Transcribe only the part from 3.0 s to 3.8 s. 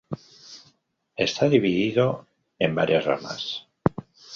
ramas.